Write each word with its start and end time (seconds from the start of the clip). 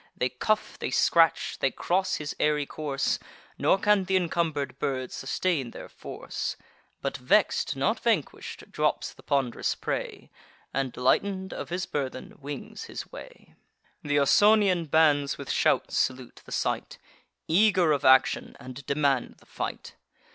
They 0.17 0.29
cuff, 0.29 0.79
they 0.79 0.89
scratch, 0.89 1.59
they 1.59 1.69
cross 1.69 2.15
his 2.15 2.35
airy 2.39 2.65
course; 2.65 3.19
Nor 3.59 3.77
can 3.77 4.03
th' 4.07 4.13
incumber'd 4.13 4.79
bird 4.79 5.11
sustain 5.11 5.69
their 5.69 5.87
force; 5.87 6.57
But 7.03 7.17
vex'd, 7.17 7.75
not 7.75 7.99
vanquish'd, 7.99 8.71
drops 8.71 9.13
the 9.13 9.21
pond'rous 9.21 9.75
prey, 9.75 10.31
And, 10.73 10.97
lighten'd 10.97 11.53
of 11.53 11.69
his 11.69 11.85
burthen, 11.85 12.35
wings 12.39 12.85
his 12.85 13.11
way. 13.11 13.53
Th' 14.03 14.17
Ausonian 14.17 14.85
bands 14.85 15.37
with 15.37 15.51
shouts 15.51 15.99
salute 15.99 16.41
the 16.45 16.51
sight, 16.51 16.97
Eager 17.47 17.91
of 17.91 18.03
action, 18.03 18.57
and 18.59 18.83
demand 18.87 19.35
the 19.37 19.45
fight. 19.45 19.93